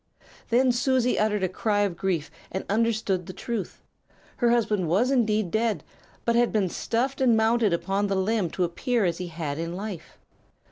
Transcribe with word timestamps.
"Then 0.49 0.71
Susie 0.71 1.19
uttered 1.19 1.43
a 1.43 1.47
cry 1.47 1.81
of 1.81 1.95
grief, 1.95 2.31
and 2.51 2.65
understood 2.67 3.27
the 3.27 3.33
truth. 3.33 3.83
Her 4.37 4.49
husband 4.49 4.87
was 4.87 5.11
indeed 5.11 5.51
dead, 5.51 5.83
but 6.25 6.35
had 6.35 6.51
been 6.51 6.69
stuffed 6.69 7.21
and 7.21 7.37
mounted 7.37 7.71
upon 7.71 8.07
the 8.07 8.15
limb 8.15 8.49
to 8.49 8.63
appear 8.63 9.05
as 9.05 9.19
he 9.19 9.27
had 9.27 9.59
in 9.59 9.75
life. 9.75 10.17